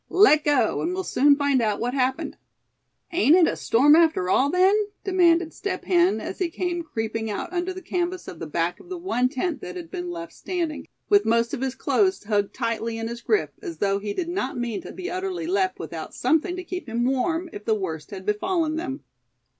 [0.09, 2.35] Let go, and we'll soon find out what happened."
[3.11, 7.53] "Ain't it a storm after all then?" demanded Step Hen, as he came creeping out
[7.53, 10.87] under the canvas of the back of the one tent that had been left standing,
[11.07, 14.57] with most of his clothes hugged tightly in his grip, as though he did not
[14.57, 18.25] mean to be utterly left without something to keep him warm, if the worst had
[18.25, 19.03] befallen them.